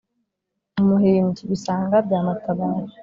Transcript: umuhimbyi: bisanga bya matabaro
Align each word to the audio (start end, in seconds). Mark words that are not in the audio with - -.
umuhimbyi: 0.81 1.41
bisanga 1.51 1.95
bya 2.07 2.19
matabaro 2.25 2.93